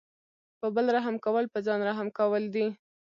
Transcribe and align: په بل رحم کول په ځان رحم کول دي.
په 0.59 0.67
بل 0.75 0.85
رحم 0.95 1.15
کول 1.25 1.45
په 1.53 1.59
ځان 1.67 1.79
رحم 1.89 2.07
کول 2.19 2.43
دي. 2.55 2.67